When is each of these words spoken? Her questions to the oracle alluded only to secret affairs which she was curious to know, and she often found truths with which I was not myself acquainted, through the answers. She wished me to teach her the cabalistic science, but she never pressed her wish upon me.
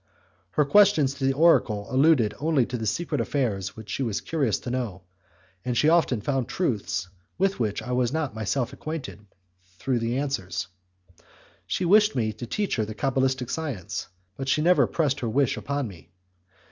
Her 0.53 0.65
questions 0.65 1.13
to 1.13 1.25
the 1.25 1.33
oracle 1.33 1.85
alluded 1.91 2.33
only 2.39 2.65
to 2.65 2.85
secret 2.87 3.21
affairs 3.21 3.75
which 3.77 3.87
she 3.91 4.01
was 4.01 4.19
curious 4.19 4.57
to 4.61 4.71
know, 4.71 5.03
and 5.63 5.77
she 5.77 5.89
often 5.89 6.21
found 6.21 6.47
truths 6.49 7.07
with 7.37 7.59
which 7.59 7.83
I 7.83 7.91
was 7.91 8.11
not 8.11 8.33
myself 8.33 8.73
acquainted, 8.73 9.19
through 9.77 9.99
the 9.99 10.17
answers. 10.17 10.69
She 11.67 11.85
wished 11.85 12.15
me 12.15 12.33
to 12.33 12.47
teach 12.47 12.77
her 12.77 12.85
the 12.85 12.95
cabalistic 12.95 13.51
science, 13.51 14.07
but 14.35 14.49
she 14.49 14.63
never 14.63 14.87
pressed 14.87 15.19
her 15.19 15.29
wish 15.29 15.55
upon 15.55 15.87
me. 15.87 16.09